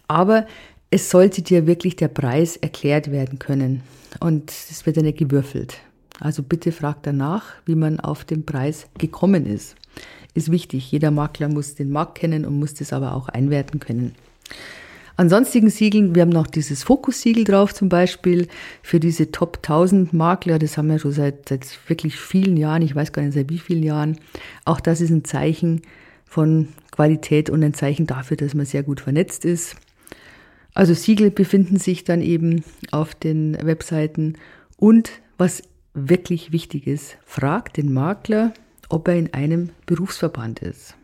Aber 0.09 0.47
es 0.91 1.11
sollte 1.11 1.43
dir 1.43 1.67
wirklich 1.67 1.97
der 1.97 2.09
Preis 2.09 2.57
erklärt 2.57 3.11
werden 3.11 3.39
können. 3.39 3.83
Und 4.19 4.51
es 4.51 4.85
wird 4.87 4.97
ja 4.97 5.03
nicht 5.03 5.19
gewürfelt. 5.19 5.79
Also 6.19 6.43
bitte 6.43 6.73
frag 6.73 7.03
danach, 7.03 7.45
wie 7.65 7.77
man 7.77 8.01
auf 8.01 8.25
den 8.25 8.45
Preis 8.45 8.89
gekommen 8.99 9.47
ist. 9.47 9.77
Ist 10.35 10.51
wichtig. 10.51 10.91
Jeder 10.91 11.11
Makler 11.11 11.49
muss 11.49 11.77
den 11.77 11.91
Markt 11.91 12.19
kennen 12.19 12.45
und 12.45 12.59
muss 12.59 12.75
das 12.75 12.93
aber 12.93 13.15
auch 13.15 13.29
einwerten 13.29 13.81
können. 13.81 14.15
An 15.17 15.29
sonstigen 15.29 15.71
Siegeln, 15.71 16.15
wir 16.15 16.23
haben 16.23 16.31
noch 16.31 16.47
dieses 16.47 16.83
Fokus-Siegel 16.83 17.45
drauf 17.45 17.75
zum 17.75 17.89
Beispiel 17.89 18.49
für 18.83 19.01
diese 19.01 19.31
Top 19.31 19.59
1000 19.59 20.13
Makler. 20.13 20.59
Das 20.59 20.77
haben 20.77 20.89
wir 20.89 20.99
schon 20.99 21.13
seit, 21.13 21.49
seit 21.49 21.67
wirklich 21.89 22.17
vielen 22.17 22.57
Jahren. 22.57 22.83
Ich 22.83 22.95
weiß 22.95 23.13
gar 23.13 23.23
nicht 23.23 23.35
seit 23.35 23.51
wie 23.51 23.59
vielen 23.59 23.83
Jahren. 23.83 24.19
Auch 24.65 24.81
das 24.81 25.01
ist 25.01 25.11
ein 25.11 25.25
Zeichen 25.25 25.83
von 26.25 26.69
Qualität 26.91 27.51
und 27.51 27.63
ein 27.63 27.75
Zeichen 27.75 28.07
dafür, 28.07 28.37
dass 28.37 28.55
man 28.55 28.67
sehr 28.67 28.83
gut 28.83 29.01
vernetzt 29.01 29.45
ist. 29.45 29.77
Also 30.75 30.95
Siegel 30.95 31.31
befinden 31.31 31.79
sich 31.79 32.05
dann 32.05 32.23
eben 32.23 32.65
auf 32.91 33.15
den 33.15 33.59
Webseiten. 33.63 34.37
Und 34.77 35.11
was 35.37 35.63
wirklich 35.95 36.53
wichtig 36.53 36.87
ist, 36.87 37.17
fragt 37.25 37.77
den 37.77 37.93
Makler, 37.93 38.55
ob 38.89 39.09
er 39.09 39.17
in 39.17 39.35
einem 39.35 39.71
Berufsverband 39.87 40.61
ist. 40.61 40.95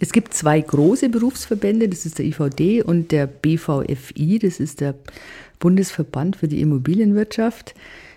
Es 0.00 0.12
gibt 0.12 0.34
zwei 0.34 0.60
große 0.60 1.08
Berufsverbände, 1.08 1.88
das 1.88 2.06
ist 2.06 2.18
der 2.18 2.26
IVD 2.26 2.82
und 2.82 3.12
der 3.12 3.26
BVFI, 3.28 4.40
das 4.40 4.58
ist 4.58 4.80
der 4.80 4.96
Bundesverband 5.60 6.36
für 6.36 6.48
die 6.48 6.60
Immobilienwirtschaft. 6.60 7.74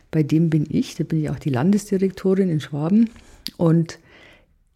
Bei 0.09 0.23
dem 0.23 0.49
bin 0.49 0.65
ich, 0.69 0.95
da 0.95 1.03
bin 1.03 1.21
ich 1.21 1.29
auch 1.29 1.37
die 1.37 1.49
Landesdirektorin 1.49 2.49
in 2.49 2.59
Schwaben. 2.59 3.09
Und 3.57 3.99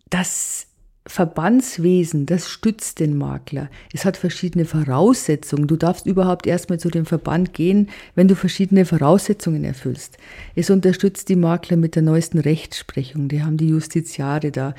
das 0.10 0.68
Verbandswesen, 1.08 2.26
das 2.26 2.50
stützt 2.50 3.00
den 3.00 3.18
Makler. 3.18 3.70
Es 3.94 4.06
hat 4.06 4.18
verschiedene 4.18 4.66
Voraussetzungen. 4.66 5.68
Du 5.68 5.76
darfst 5.76 6.06
überhaupt 6.06 6.46
erstmal 6.46 6.80
zu 6.80 6.90
dem 6.90 7.06
Verband 7.06 7.54
gehen, 7.54 7.90
wenn 8.16 8.28
du 8.28 8.36
verschiedene 8.36 8.86
Voraussetzungen 8.86 9.64
erfüllst. 9.64 10.18
Es 10.56 10.70
unterstützt 10.70 11.30
die 11.30 11.36
Makler 11.36 11.78
mit 11.78 11.96
der 11.96 12.04
neuesten 12.04 12.40
Rechtsprechung. 12.40 13.28
Die 13.28 13.42
haben 13.42 13.58
die 13.58 13.70
Justiziare 13.70 14.52
da. 14.52 14.76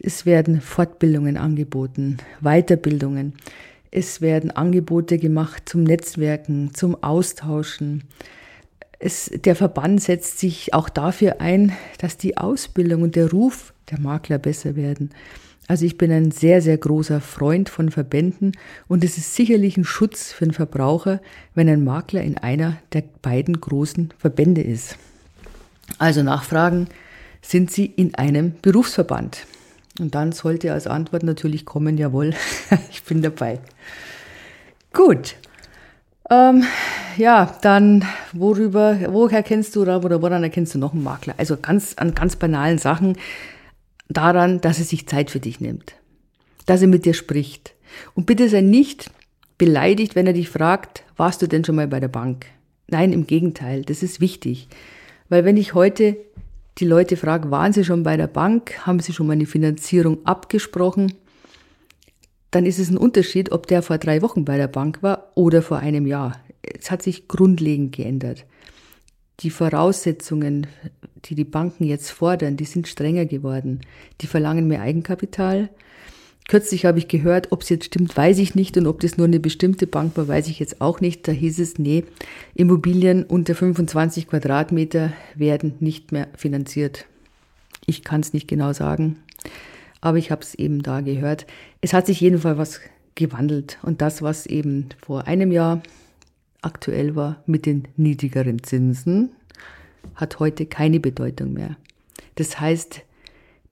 Es 0.00 0.26
werden 0.26 0.60
Fortbildungen 0.60 1.36
angeboten, 1.36 2.18
Weiterbildungen. 2.40 3.32
Es 3.90 4.20
werden 4.20 4.50
Angebote 4.50 5.18
gemacht 5.18 5.68
zum 5.68 5.82
Netzwerken, 5.82 6.72
zum 6.74 7.02
Austauschen. 7.02 8.04
Es, 8.98 9.30
der 9.32 9.54
Verband 9.54 10.02
setzt 10.02 10.38
sich 10.38 10.74
auch 10.74 10.88
dafür 10.88 11.40
ein, 11.40 11.72
dass 11.98 12.16
die 12.16 12.36
Ausbildung 12.36 13.02
und 13.02 13.14
der 13.14 13.30
Ruf 13.30 13.72
der 13.90 14.00
Makler 14.00 14.38
besser 14.38 14.74
werden. 14.74 15.10
Also 15.68 15.84
ich 15.84 15.98
bin 15.98 16.10
ein 16.10 16.30
sehr, 16.30 16.62
sehr 16.62 16.78
großer 16.78 17.20
Freund 17.20 17.68
von 17.68 17.90
Verbänden 17.90 18.52
und 18.88 19.04
es 19.04 19.18
ist 19.18 19.34
sicherlich 19.34 19.76
ein 19.76 19.84
Schutz 19.84 20.32
für 20.32 20.46
den 20.46 20.54
Verbraucher, 20.54 21.20
wenn 21.54 21.68
ein 21.68 21.84
Makler 21.84 22.22
in 22.22 22.38
einer 22.38 22.78
der 22.94 23.04
beiden 23.20 23.60
großen 23.60 24.14
Verbände 24.18 24.62
ist. 24.62 24.96
Also 25.98 26.22
nachfragen, 26.22 26.88
sind 27.42 27.70
Sie 27.70 27.84
in 27.84 28.14
einem 28.14 28.54
Berufsverband? 28.62 29.46
Und 30.00 30.14
dann 30.14 30.32
sollte 30.32 30.72
als 30.72 30.86
Antwort 30.86 31.22
natürlich 31.22 31.64
kommen, 31.64 31.98
jawohl, 31.98 32.34
ich 32.90 33.02
bin 33.02 33.20
dabei. 33.20 33.60
Gut. 34.92 35.36
Ähm, 36.30 36.64
ja, 37.16 37.56
dann 37.62 38.04
worüber, 38.32 38.98
woher 39.08 39.42
kennst 39.42 39.74
du 39.74 39.82
oder 39.82 40.02
woran 40.02 40.42
erkennst 40.42 40.74
du 40.74 40.78
noch 40.78 40.92
einen 40.92 41.02
Makler? 41.02 41.34
Also 41.38 41.56
ganz 41.56 41.94
an 41.96 42.14
ganz 42.14 42.36
banalen 42.36 42.78
Sachen 42.78 43.16
daran, 44.08 44.60
dass 44.60 44.78
er 44.78 44.84
sich 44.84 45.06
Zeit 45.06 45.30
für 45.30 45.40
dich 45.40 45.60
nimmt, 45.60 45.94
dass 46.66 46.82
er 46.82 46.88
mit 46.88 47.06
dir 47.06 47.14
spricht. 47.14 47.74
Und 48.14 48.26
bitte 48.26 48.48
sei 48.48 48.60
nicht 48.60 49.10
beleidigt, 49.56 50.14
wenn 50.14 50.26
er 50.26 50.32
dich 50.32 50.50
fragt, 50.50 51.02
warst 51.16 51.42
du 51.42 51.46
denn 51.46 51.64
schon 51.64 51.76
mal 51.76 51.88
bei 51.88 52.00
der 52.00 52.08
Bank? 52.08 52.46
Nein, 52.88 53.12
im 53.12 53.26
Gegenteil, 53.26 53.82
das 53.82 54.02
ist 54.02 54.20
wichtig. 54.20 54.68
Weil 55.28 55.44
wenn 55.44 55.56
ich 55.56 55.74
heute 55.74 56.16
die 56.78 56.86
Leute 56.86 57.16
fragen, 57.16 57.50
waren 57.50 57.72
Sie 57.72 57.84
schon 57.84 58.02
bei 58.02 58.16
der 58.16 58.28
Bank? 58.28 58.86
Haben 58.86 59.00
Sie 59.00 59.12
schon 59.12 59.26
mal 59.26 59.32
eine 59.32 59.46
Finanzierung 59.46 60.24
abgesprochen? 60.24 61.12
Dann 62.50 62.66
ist 62.66 62.78
es 62.78 62.90
ein 62.90 62.96
Unterschied, 62.96 63.52
ob 63.52 63.66
der 63.66 63.82
vor 63.82 63.98
drei 63.98 64.22
Wochen 64.22 64.44
bei 64.44 64.56
der 64.56 64.68
Bank 64.68 65.02
war 65.02 65.32
oder 65.34 65.62
vor 65.62 65.78
einem 65.78 66.06
Jahr. 66.06 66.40
Es 66.62 66.90
hat 66.90 67.02
sich 67.02 67.28
grundlegend 67.28 67.94
geändert. 67.94 68.46
Die 69.40 69.50
Voraussetzungen, 69.50 70.66
die 71.24 71.34
die 71.34 71.44
Banken 71.44 71.84
jetzt 71.84 72.10
fordern, 72.10 72.56
die 72.56 72.64
sind 72.64 72.88
strenger 72.88 73.26
geworden. 73.26 73.80
Die 74.20 74.26
verlangen 74.26 74.66
mehr 74.66 74.82
Eigenkapital, 74.82 75.70
Kürzlich 76.48 76.86
habe 76.86 76.98
ich 76.98 77.08
gehört, 77.08 77.52
ob 77.52 77.60
es 77.60 77.68
jetzt 77.68 77.84
stimmt, 77.84 78.16
weiß 78.16 78.38
ich 78.38 78.54
nicht. 78.54 78.78
Und 78.78 78.86
ob 78.86 79.00
das 79.00 79.18
nur 79.18 79.26
eine 79.26 79.38
bestimmte 79.38 79.86
Bank 79.86 80.16
war, 80.16 80.28
weiß 80.28 80.48
ich 80.48 80.58
jetzt 80.58 80.80
auch 80.80 81.02
nicht. 81.02 81.28
Da 81.28 81.32
hieß 81.32 81.58
es, 81.58 81.78
nee, 81.78 82.04
Immobilien 82.54 83.24
unter 83.24 83.54
25 83.54 84.26
Quadratmeter 84.26 85.12
werden 85.34 85.74
nicht 85.80 86.10
mehr 86.10 86.28
finanziert. 86.34 87.04
Ich 87.84 88.02
kann 88.02 88.22
es 88.22 88.32
nicht 88.32 88.48
genau 88.48 88.72
sagen, 88.72 89.18
aber 90.00 90.18
ich 90.18 90.30
habe 90.30 90.42
es 90.42 90.54
eben 90.54 90.82
da 90.82 91.00
gehört. 91.00 91.46
Es 91.80 91.92
hat 91.92 92.06
sich 92.06 92.20
jedenfalls 92.20 92.58
was 92.58 92.80
gewandelt. 93.14 93.78
Und 93.82 94.00
das, 94.00 94.22
was 94.22 94.46
eben 94.46 94.88
vor 95.04 95.26
einem 95.26 95.52
Jahr 95.52 95.82
aktuell 96.62 97.16
war 97.16 97.42
mit 97.46 97.66
den 97.66 97.88
niedrigeren 97.96 98.62
Zinsen, 98.62 99.30
hat 100.14 100.38
heute 100.38 100.66
keine 100.66 101.00
Bedeutung 101.00 101.52
mehr. 101.52 101.76
Das 102.36 102.60
heißt, 102.60 103.02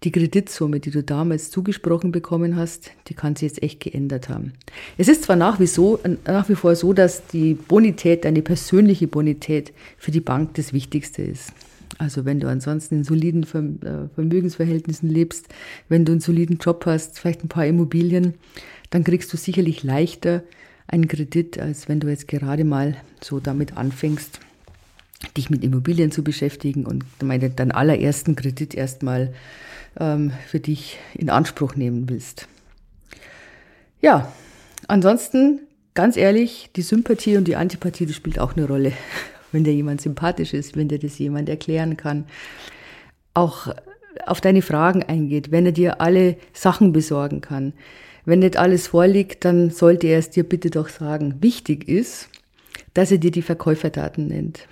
die 0.03 0.13
Kreditsumme, 0.13 0.79
die 0.81 0.91
du 0.91 1.03
damals 1.03 1.51
zugesprochen 1.51 2.13
bekommen 2.13 2.57
hast, 2.57 2.91
die 3.09 3.15
kann 3.15 3.35
sich 3.35 3.49
jetzt 3.49 3.63
echt 3.63 3.81
geändert 3.81 4.29
haben. 4.29 4.53
Es 4.99 5.09
ist 5.09 5.25
zwar 5.25 5.37
nach 5.37 5.59
wie, 5.59 5.67
so, 5.67 5.99
nach 6.27 6.49
wie 6.49 6.55
vor 6.55 6.77
so, 6.77 6.93
dass 6.93 7.27
die 7.29 7.55
Bonität, 7.55 8.25
deine 8.25 8.43
persönliche 8.43 9.07
Bonität 9.07 9.73
für 9.97 10.11
die 10.11 10.21
Bank 10.21 10.55
das 10.55 10.73
Wichtigste 10.73 11.23
ist. 11.23 11.53
Also 11.99 12.25
wenn 12.25 12.41
du 12.41 12.49
ansonsten 12.49 12.97
in 12.97 13.05
soliden 13.05 13.43
äh, 13.43 14.09
Vermögensverhältnissen 14.15 15.09
lebst, 15.09 15.49
wenn 15.89 16.05
du 16.05 16.13
einen 16.13 16.21
soliden 16.21 16.59
Job 16.59 16.85
hast, 16.87 17.19
vielleicht 17.19 17.43
ein 17.43 17.49
paar 17.49 17.67
Immobilien, 17.67 18.35
dann 18.91 19.05
kriegst 19.05 19.33
du 19.33 19.37
sicherlich 19.37 19.83
leichter 19.83 20.43
einen 20.87 21.09
Kredit, 21.09 21.59
als 21.59 21.89
wenn 21.89 22.01
du 22.01 22.09
jetzt 22.09 22.29
gerade 22.29 22.65
mal 22.65 22.97
so 23.23 23.41
damit 23.41 23.77
anfängst, 23.77 24.41
dich 25.37 25.51
mit 25.51 25.65
Immobilien 25.65 26.13
zu 26.13 26.23
beschäftigen 26.23 26.87
und 26.87 27.05
deinen 27.19 27.73
allerersten 27.73 28.37
Kredit 28.37 28.75
erstmal 28.75 29.33
ähm, 29.99 30.33
für 30.47 30.61
dich 30.61 30.99
in 31.15 31.31
Anspruch 31.31 31.75
nehmen 31.75 32.09
willst. 32.09 32.47
Ja, 34.01 34.33
ansonsten, 34.87 35.61
ganz 35.95 36.17
ehrlich, 36.17 36.71
die 36.77 36.83
Sympathie 36.83 37.39
und 37.39 37.49
die 37.49 37.57
Antipathie, 37.57 38.07
das 38.07 38.15
spielt 38.15 38.39
auch 38.39 38.57
eine 38.57 38.67
Rolle. 38.67 38.93
Wenn 39.53 39.65
dir 39.65 39.75
jemand 39.75 40.01
sympathisch 40.01 40.55
ist, 40.55 40.77
wenn 40.77 40.89
dir 40.89 40.99
das 40.99 41.19
jemand 41.19 41.49
erklären 41.49 41.97
kann, 41.97 42.27
auch 43.35 43.69
auf 44.25 44.41
deine 44.41 44.63
Fragen 44.63 45.03
eingeht, 45.03 45.51
wenn 45.51 45.67
er 45.67 45.73
dir 45.73 46.01
alle 46.01 46.37
Sachen 46.53 46.93
besorgen 46.93 47.41
kann. 47.41 47.73
Wenn 48.25 48.41
nicht 48.41 48.57
alles 48.57 48.89
vorliegt, 48.89 49.45
dann 49.45 49.71
sollte 49.71 50.09
er 50.09 50.19
es 50.19 50.31
dir 50.31 50.45
bitte 50.45 50.71
doch 50.71 50.89
sagen. 50.89 51.37
Wichtig 51.41 51.89
ist, 51.89 52.29
dass 52.95 53.13
er 53.13 53.19
dir 53.19 53.31
die 53.31 53.43
Verkäuferdaten 53.43 54.27
nennt. 54.27 54.67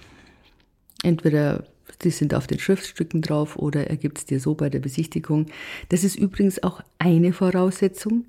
Entweder 1.03 1.65
die 2.03 2.11
sind 2.11 2.35
auf 2.35 2.47
den 2.47 2.59
Schriftstücken 2.59 3.23
drauf 3.23 3.57
oder 3.57 3.89
er 3.89 3.97
gibt 3.97 4.19
es 4.19 4.25
dir 4.25 4.41
so 4.41 4.55
bei 4.55 4.69
der 4.69 4.81
Besichtigung. 4.81 5.47
Das 5.89 6.05
ist 6.05 6.17
übrigens 6.17 6.63
auch 6.63 6.81
eine 6.99 7.33
Voraussetzung, 7.33 8.25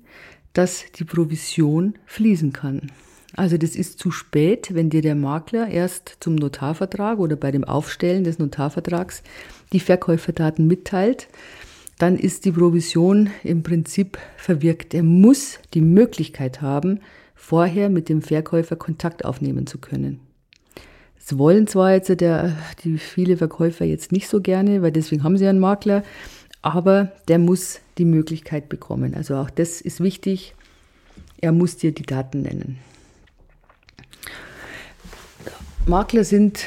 dass 0.52 0.84
die 0.92 1.04
Provision 1.04 1.94
fließen 2.06 2.52
kann. 2.52 2.92
Also 3.36 3.58
das 3.58 3.76
ist 3.76 3.98
zu 3.98 4.10
spät, 4.10 4.74
wenn 4.74 4.88
dir 4.88 5.02
der 5.02 5.14
Makler 5.14 5.68
erst 5.68 6.16
zum 6.20 6.36
Notarvertrag 6.36 7.18
oder 7.18 7.36
bei 7.36 7.50
dem 7.50 7.64
Aufstellen 7.64 8.24
des 8.24 8.38
Notarvertrags 8.38 9.22
die 9.72 9.80
Verkäuferdaten 9.80 10.66
mitteilt, 10.66 11.28
dann 11.98 12.16
ist 12.16 12.46
die 12.46 12.52
Provision 12.52 13.30
im 13.44 13.62
Prinzip 13.62 14.18
verwirkt. 14.38 14.94
Er 14.94 15.02
muss 15.02 15.58
die 15.74 15.82
Möglichkeit 15.82 16.62
haben, 16.62 17.00
vorher 17.34 17.90
mit 17.90 18.08
dem 18.08 18.22
Verkäufer 18.22 18.76
Kontakt 18.76 19.24
aufnehmen 19.24 19.66
zu 19.66 19.78
können. 19.78 20.20
Das 21.18 21.38
wollen 21.38 21.66
zwar 21.66 21.92
jetzt 21.92 22.08
der, 22.20 22.56
die 22.84 22.98
viele 22.98 23.36
Verkäufer 23.36 23.84
jetzt 23.84 24.12
nicht 24.12 24.28
so 24.28 24.40
gerne, 24.40 24.80
weil 24.80 24.92
deswegen 24.92 25.24
haben 25.24 25.36
sie 25.36 25.46
einen 25.46 25.58
Makler, 25.58 26.04
aber 26.62 27.12
der 27.28 27.38
muss 27.38 27.80
die 27.98 28.04
Möglichkeit 28.04 28.68
bekommen. 28.68 29.14
Also 29.14 29.36
auch 29.36 29.50
das 29.50 29.80
ist 29.80 30.00
wichtig. 30.00 30.54
Er 31.40 31.52
muss 31.52 31.76
dir 31.76 31.92
die 31.92 32.04
Daten 32.04 32.42
nennen. 32.42 32.78
Makler 35.88 36.24
sind 36.24 36.66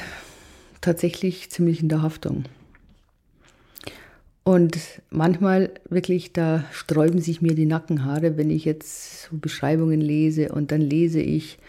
tatsächlich 0.80 1.50
ziemlich 1.52 1.82
in 1.82 1.90
der 1.90 2.02
Haftung. 2.02 2.46
Und 4.46 4.78
manchmal 5.10 5.72
wirklich, 5.90 6.32
da 6.32 6.64
sträuben 6.72 7.20
sich 7.20 7.42
mir 7.42 7.54
die 7.54 7.66
Nackenhaare, 7.66 8.38
wenn 8.38 8.50
ich 8.50 8.64
jetzt 8.64 9.24
so 9.24 9.38
Beschreibungen 9.38 10.00
lese 10.00 10.54
und 10.54 10.72
dann 10.72 10.80
lese 10.80 11.20
ich, 11.20 11.60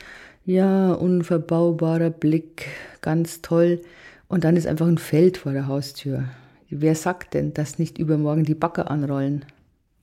Ja, 0.46 0.92
unverbaubarer 0.92 2.10
Blick, 2.10 2.66
ganz 3.00 3.42
toll. 3.42 3.80
Und 4.28 4.44
dann 4.44 4.56
ist 4.56 4.68
einfach 4.68 4.86
ein 4.86 4.98
Feld 4.98 5.38
vor 5.38 5.52
der 5.52 5.66
Haustür. 5.66 6.24
Wer 6.70 6.94
sagt 6.94 7.34
denn, 7.34 7.52
dass 7.52 7.80
nicht 7.80 7.98
übermorgen 7.98 8.44
die 8.44 8.54
Bagger 8.54 8.92
anrollen 8.92 9.44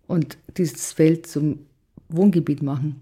und 0.06 0.38
dieses 0.58 0.92
Feld 0.92 1.28
zum 1.28 1.60
Wohngebiet 2.10 2.62
machen? 2.62 3.02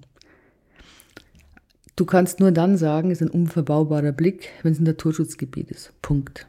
Du 1.95 2.05
kannst 2.05 2.39
nur 2.39 2.51
dann 2.51 2.77
sagen, 2.77 3.11
es 3.11 3.21
ist 3.21 3.27
ein 3.27 3.31
unverbaubarer 3.31 4.11
Blick, 4.11 4.49
wenn 4.63 4.73
es 4.73 4.79
ein 4.79 4.83
Naturschutzgebiet 4.83 5.71
ist. 5.71 5.93
Punkt. 6.01 6.45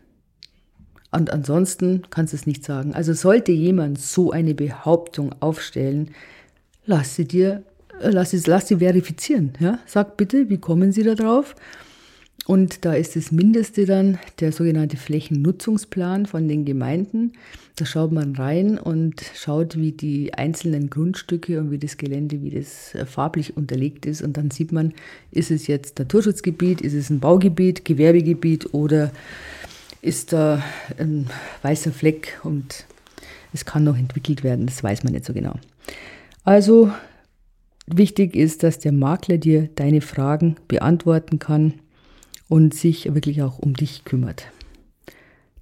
Und 1.12 1.30
ansonsten 1.32 2.02
kannst 2.10 2.32
du 2.32 2.36
es 2.36 2.46
nicht 2.46 2.64
sagen. 2.64 2.94
Also 2.94 3.12
sollte 3.12 3.52
jemand 3.52 4.00
so 4.00 4.32
eine 4.32 4.54
Behauptung 4.54 5.34
aufstellen, 5.40 6.10
lass 6.84 7.14
sie 7.14 7.26
dir, 7.26 7.62
äh, 8.00 8.10
lass 8.10 8.30
sie, 8.30 8.42
lass 8.46 8.68
sie 8.68 8.78
verifizieren. 8.78 9.52
Ja? 9.60 9.78
Sag 9.86 10.16
bitte, 10.16 10.50
wie 10.50 10.58
kommen 10.58 10.90
sie 10.90 11.04
da 11.04 11.14
drauf? 11.14 11.54
Und 12.46 12.84
da 12.84 12.94
ist 12.94 13.16
das 13.16 13.32
Mindeste 13.32 13.86
dann 13.86 14.18
der 14.38 14.52
sogenannte 14.52 14.96
Flächennutzungsplan 14.96 16.26
von 16.26 16.46
den 16.46 16.64
Gemeinden. 16.64 17.32
Da 17.74 17.84
schaut 17.84 18.12
man 18.12 18.36
rein 18.36 18.78
und 18.78 19.20
schaut, 19.34 19.76
wie 19.76 19.90
die 19.90 20.32
einzelnen 20.32 20.88
Grundstücke 20.88 21.58
und 21.58 21.72
wie 21.72 21.78
das 21.78 21.96
Gelände, 21.96 22.42
wie 22.42 22.50
das 22.50 22.94
äh, 22.94 23.04
farblich 23.04 23.56
unterlegt 23.56 24.06
ist. 24.06 24.22
Und 24.22 24.36
dann 24.36 24.52
sieht 24.52 24.70
man, 24.70 24.94
ist 25.32 25.50
es 25.50 25.66
jetzt 25.66 25.98
Naturschutzgebiet, 25.98 26.80
ist 26.80 26.94
es 26.94 27.10
ein 27.10 27.18
Baugebiet, 27.18 27.84
Gewerbegebiet 27.84 28.72
oder 28.72 29.10
ist 30.00 30.32
da 30.32 30.62
ein 30.98 31.26
weißer 31.62 31.90
Fleck 31.90 32.40
und 32.44 32.86
es 33.52 33.64
kann 33.64 33.82
noch 33.82 33.98
entwickelt 33.98 34.44
werden. 34.44 34.66
Das 34.66 34.84
weiß 34.84 35.02
man 35.02 35.14
nicht 35.14 35.24
so 35.24 35.32
genau. 35.32 35.56
Also 36.44 36.92
wichtig 37.88 38.36
ist, 38.36 38.62
dass 38.62 38.78
der 38.78 38.92
Makler 38.92 39.38
dir 39.38 39.68
deine 39.74 40.00
Fragen 40.00 40.56
beantworten 40.68 41.40
kann 41.40 41.74
und 42.48 42.74
sich 42.74 43.12
wirklich 43.14 43.42
auch 43.42 43.58
um 43.58 43.74
dich 43.74 44.04
kümmert. 44.04 44.46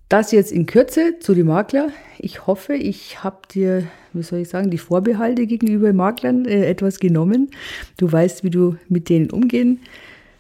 Das 0.09 0.33
jetzt 0.33 0.53
in 0.53 0.67
Kürze 0.67 1.19
zu 1.19 1.35
den 1.35 1.47
Makler. 1.47 1.89
Ich 2.19 2.47
hoffe, 2.47 2.75
ich 2.75 3.25
habe 3.25 3.39
dir, 3.53 3.85
wie 4.13 4.23
soll 4.23 4.41
ich 4.41 4.49
sagen, 4.49 4.71
die 4.71 4.79
Vorbehalte 4.79 5.47
gegenüber 5.47 5.93
Maklern 5.93 6.45
äh, 6.45 6.67
etwas 6.67 7.01
genommen. 7.01 7.51
Du 7.97 8.11
weißt, 8.11 8.45
wie 8.45 8.51
du 8.51 8.77
mit 8.89 9.09
denen 9.09 9.31
umgehen 9.31 9.81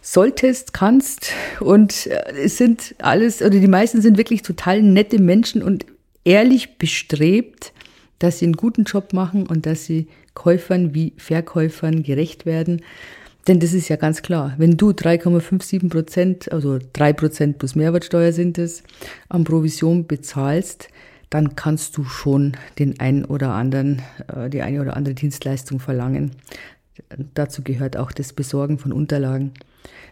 solltest, 0.00 0.74
kannst. 0.74 1.32
Und 1.60 2.06
äh, 2.06 2.34
es 2.44 2.58
sind 2.58 2.94
alles, 2.98 3.40
oder 3.40 3.58
die 3.58 3.66
meisten 3.66 4.02
sind 4.02 4.18
wirklich 4.18 4.42
total 4.42 4.82
nette 4.82 5.18
Menschen 5.18 5.62
und 5.62 5.86
ehrlich 6.24 6.76
bestrebt, 6.76 7.72
dass 8.18 8.38
sie 8.38 8.44
einen 8.44 8.56
guten 8.56 8.84
Job 8.84 9.12
machen 9.12 9.46
und 9.46 9.66
dass 9.66 9.86
sie 9.86 10.08
Käufern 10.34 10.94
wie 10.94 11.14
Verkäufern 11.16 12.02
gerecht 12.02 12.44
werden. 12.46 12.82
Denn 13.46 13.60
das 13.60 13.74
ist 13.74 13.88
ja 13.88 13.96
ganz 13.96 14.22
klar, 14.22 14.54
wenn 14.56 14.76
du 14.76 14.90
3,57 14.90 15.90
Prozent, 15.90 16.52
also 16.52 16.78
3 16.94 17.12
Prozent 17.12 17.58
plus 17.58 17.74
Mehrwertsteuer 17.74 18.32
sind 18.32 18.58
es, 18.58 18.82
an 19.28 19.44
Provision 19.44 20.06
bezahlst, 20.06 20.88
dann 21.28 21.56
kannst 21.56 21.96
du 21.96 22.04
schon 22.04 22.56
den 22.78 23.00
einen 23.00 23.24
oder 23.24 23.50
anderen, 23.50 24.02
äh, 24.28 24.48
die 24.48 24.62
eine 24.62 24.80
oder 24.80 24.96
andere 24.96 25.14
Dienstleistung 25.14 25.80
verlangen. 25.80 26.30
Dazu 27.34 27.62
gehört 27.62 27.96
auch 27.96 28.12
das 28.12 28.32
Besorgen 28.32 28.78
von 28.78 28.92
Unterlagen. 28.92 29.52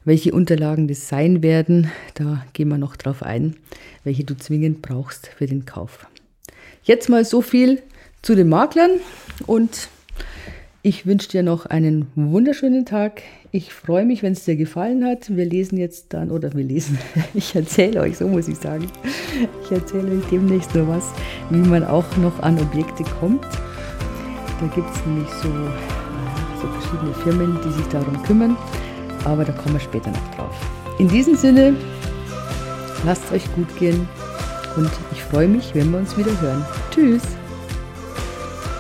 Welche 0.04 0.32
Unterlagen 0.32 0.88
das 0.88 1.08
sein 1.08 1.42
werden, 1.42 1.90
da 2.14 2.44
gehen 2.52 2.68
wir 2.68 2.78
noch 2.78 2.96
drauf 2.96 3.22
ein, 3.22 3.56
welche 4.04 4.24
du 4.24 4.36
zwingend 4.36 4.82
brauchst 4.82 5.28
für 5.28 5.46
den 5.46 5.64
Kauf. 5.64 6.06
Jetzt 6.82 7.08
mal 7.08 7.24
so 7.24 7.40
viel 7.40 7.82
zu 8.20 8.34
den 8.34 8.48
Maklern 8.48 8.90
und 9.46 9.88
ich 10.82 11.06
wünsche 11.06 11.28
dir 11.28 11.42
noch 11.44 11.66
einen 11.66 12.08
wunderschönen 12.16 12.84
Tag. 12.84 13.22
Ich 13.52 13.72
freue 13.72 14.04
mich, 14.04 14.22
wenn 14.22 14.32
es 14.32 14.44
dir 14.44 14.56
gefallen 14.56 15.04
hat. 15.04 15.34
Wir 15.34 15.44
lesen 15.44 15.78
jetzt 15.78 16.12
dann, 16.12 16.30
oder 16.30 16.52
wir 16.54 16.64
lesen, 16.64 16.98
ich 17.34 17.54
erzähle 17.54 18.00
euch, 18.00 18.18
so 18.18 18.26
muss 18.26 18.48
ich 18.48 18.56
sagen. 18.56 18.88
Ich 19.64 19.70
erzähle 19.70 20.18
euch 20.18 20.24
demnächst 20.30 20.74
nur 20.74 20.88
was, 20.88 21.12
wie 21.50 21.58
man 21.58 21.84
auch 21.84 22.16
noch 22.16 22.42
an 22.42 22.58
Objekte 22.58 23.04
kommt. 23.20 23.44
Da 23.44 24.66
gibt 24.74 24.90
es 24.90 25.06
nämlich 25.06 25.28
so, 25.42 25.48
so 26.60 26.66
verschiedene 26.66 27.14
Firmen, 27.14 27.58
die 27.64 27.72
sich 27.72 27.86
darum 27.86 28.20
kümmern. 28.24 28.56
Aber 29.24 29.44
da 29.44 29.52
kommen 29.52 29.76
wir 29.76 29.80
später 29.80 30.10
noch 30.10 30.34
drauf. 30.34 30.54
In 30.98 31.06
diesem 31.06 31.36
Sinne, 31.36 31.76
lasst 33.04 33.24
es 33.26 33.32
euch 33.32 33.54
gut 33.54 33.68
gehen 33.78 34.08
und 34.76 34.90
ich 35.12 35.22
freue 35.22 35.46
mich, 35.46 35.74
wenn 35.74 35.92
wir 35.92 35.98
uns 35.98 36.16
wieder 36.18 36.40
hören. 36.40 36.64
Tschüss! 36.90 37.22